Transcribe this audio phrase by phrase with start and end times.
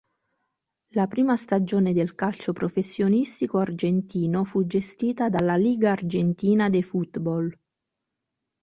[0.95, 7.59] La prima stagione del calcio professionistico argentino fu gestita dalla Liga Argentina de Football.